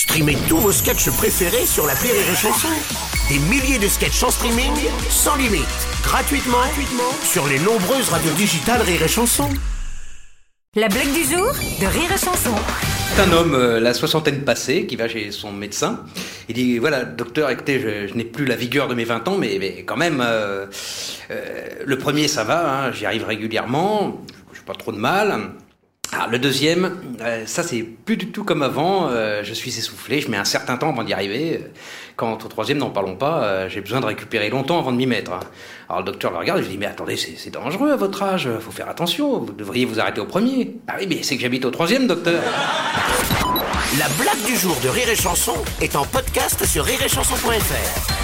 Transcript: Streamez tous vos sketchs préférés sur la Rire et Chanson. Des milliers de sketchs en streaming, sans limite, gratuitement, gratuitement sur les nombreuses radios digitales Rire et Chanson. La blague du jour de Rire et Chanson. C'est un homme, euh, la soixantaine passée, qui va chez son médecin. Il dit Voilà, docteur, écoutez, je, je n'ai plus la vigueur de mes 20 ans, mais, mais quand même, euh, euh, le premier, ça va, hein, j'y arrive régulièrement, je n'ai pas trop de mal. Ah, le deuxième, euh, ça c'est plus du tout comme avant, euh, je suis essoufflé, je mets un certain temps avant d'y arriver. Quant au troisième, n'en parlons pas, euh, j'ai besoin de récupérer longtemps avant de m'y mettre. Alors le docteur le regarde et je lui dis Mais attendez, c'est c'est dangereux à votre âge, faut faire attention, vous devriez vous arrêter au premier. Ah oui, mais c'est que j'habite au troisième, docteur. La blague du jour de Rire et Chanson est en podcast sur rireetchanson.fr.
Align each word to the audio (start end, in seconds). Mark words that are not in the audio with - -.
Streamez 0.00 0.38
tous 0.48 0.56
vos 0.56 0.72
sketchs 0.72 1.10
préférés 1.10 1.66
sur 1.66 1.86
la 1.86 1.92
Rire 1.92 2.14
et 2.14 2.34
Chanson. 2.34 2.68
Des 3.28 3.38
milliers 3.38 3.78
de 3.78 3.86
sketchs 3.86 4.22
en 4.22 4.30
streaming, 4.30 4.72
sans 5.10 5.36
limite, 5.36 5.66
gratuitement, 6.02 6.56
gratuitement 6.56 7.12
sur 7.22 7.46
les 7.46 7.58
nombreuses 7.58 8.08
radios 8.08 8.32
digitales 8.32 8.80
Rire 8.80 9.02
et 9.02 9.08
Chanson. 9.08 9.50
La 10.74 10.88
blague 10.88 11.12
du 11.12 11.22
jour 11.24 11.52
de 11.52 11.86
Rire 11.86 12.10
et 12.14 12.18
Chanson. 12.18 12.54
C'est 13.14 13.20
un 13.20 13.30
homme, 13.32 13.54
euh, 13.54 13.78
la 13.78 13.92
soixantaine 13.92 14.42
passée, 14.42 14.86
qui 14.86 14.96
va 14.96 15.06
chez 15.06 15.30
son 15.32 15.52
médecin. 15.52 16.02
Il 16.48 16.54
dit 16.54 16.78
Voilà, 16.78 17.04
docteur, 17.04 17.50
écoutez, 17.50 17.78
je, 17.78 18.06
je 18.06 18.14
n'ai 18.14 18.24
plus 18.24 18.46
la 18.46 18.56
vigueur 18.56 18.88
de 18.88 18.94
mes 18.94 19.04
20 19.04 19.28
ans, 19.28 19.36
mais, 19.36 19.58
mais 19.60 19.82
quand 19.84 19.98
même, 19.98 20.22
euh, 20.24 20.64
euh, 21.30 21.68
le 21.84 21.98
premier, 21.98 22.26
ça 22.26 22.42
va, 22.42 22.86
hein, 22.86 22.92
j'y 22.92 23.04
arrive 23.04 23.26
régulièrement, 23.26 24.22
je 24.54 24.60
n'ai 24.60 24.64
pas 24.64 24.72
trop 24.72 24.92
de 24.92 24.98
mal. 24.98 25.50
Ah, 26.22 26.26
le 26.30 26.38
deuxième, 26.38 26.98
euh, 27.22 27.46
ça 27.46 27.62
c'est 27.62 27.80
plus 27.80 28.18
du 28.18 28.26
tout 28.30 28.44
comme 28.44 28.62
avant, 28.62 29.08
euh, 29.08 29.40
je 29.42 29.54
suis 29.54 29.78
essoufflé, 29.78 30.20
je 30.20 30.30
mets 30.30 30.36
un 30.36 30.44
certain 30.44 30.76
temps 30.76 30.90
avant 30.90 31.02
d'y 31.02 31.14
arriver. 31.14 31.64
Quant 32.14 32.34
au 32.34 32.48
troisième, 32.48 32.76
n'en 32.76 32.90
parlons 32.90 33.16
pas, 33.16 33.42
euh, 33.42 33.68
j'ai 33.70 33.80
besoin 33.80 34.00
de 34.00 34.04
récupérer 34.04 34.50
longtemps 34.50 34.78
avant 34.78 34.92
de 34.92 34.98
m'y 34.98 35.06
mettre. 35.06 35.30
Alors 35.88 36.00
le 36.00 36.04
docteur 36.04 36.30
le 36.32 36.36
regarde 36.36 36.58
et 36.58 36.62
je 36.62 36.68
lui 36.68 36.74
dis 36.74 36.78
Mais 36.78 36.88
attendez, 36.88 37.16
c'est 37.16 37.38
c'est 37.38 37.48
dangereux 37.48 37.90
à 37.90 37.96
votre 37.96 38.22
âge, 38.22 38.50
faut 38.60 38.70
faire 38.70 38.90
attention, 38.90 39.38
vous 39.38 39.52
devriez 39.52 39.86
vous 39.86 39.98
arrêter 39.98 40.20
au 40.20 40.26
premier. 40.26 40.76
Ah 40.88 40.96
oui, 40.98 41.06
mais 41.08 41.22
c'est 41.22 41.36
que 41.36 41.40
j'habite 41.40 41.64
au 41.64 41.70
troisième, 41.70 42.06
docteur. 42.06 42.42
La 43.98 44.08
blague 44.22 44.44
du 44.44 44.56
jour 44.56 44.76
de 44.84 44.90
Rire 44.90 45.08
et 45.08 45.16
Chanson 45.16 45.54
est 45.80 45.96
en 45.96 46.04
podcast 46.04 46.66
sur 46.66 46.84
rireetchanson.fr. 46.84 48.19